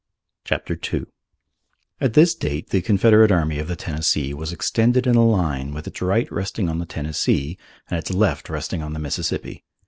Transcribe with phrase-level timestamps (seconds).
[0.45, 1.03] CHAPTER II
[1.99, 5.85] At this date the Confederate Army of the Tennessee was extended in a line with
[5.85, 9.63] its right resting on the Tennessee and its left resting on the Mississippi.